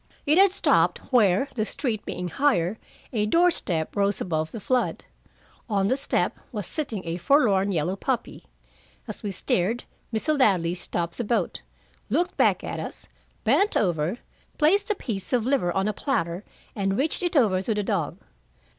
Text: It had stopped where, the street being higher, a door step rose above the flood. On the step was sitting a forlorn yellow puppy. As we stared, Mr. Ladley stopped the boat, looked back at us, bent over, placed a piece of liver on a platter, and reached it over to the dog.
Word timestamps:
It 0.25 0.39
had 0.39 0.51
stopped 0.51 0.97
where, 1.13 1.47
the 1.53 1.63
street 1.63 2.03
being 2.07 2.29
higher, 2.29 2.79
a 3.13 3.27
door 3.27 3.51
step 3.51 3.95
rose 3.95 4.19
above 4.19 4.51
the 4.51 4.59
flood. 4.59 5.03
On 5.69 5.89
the 5.89 5.95
step 5.95 6.39
was 6.51 6.65
sitting 6.65 7.03
a 7.05 7.17
forlorn 7.17 7.71
yellow 7.71 7.95
puppy. 7.95 8.45
As 9.07 9.21
we 9.21 9.29
stared, 9.29 9.83
Mr. 10.11 10.39
Ladley 10.39 10.73
stopped 10.73 11.19
the 11.19 11.23
boat, 11.23 11.61
looked 12.09 12.35
back 12.35 12.63
at 12.63 12.79
us, 12.79 13.05
bent 13.43 13.77
over, 13.77 14.17
placed 14.57 14.89
a 14.89 14.95
piece 14.95 15.33
of 15.33 15.45
liver 15.45 15.71
on 15.71 15.87
a 15.87 15.93
platter, 15.93 16.43
and 16.75 16.97
reached 16.97 17.21
it 17.21 17.35
over 17.35 17.61
to 17.61 17.75
the 17.75 17.83
dog. 17.83 18.17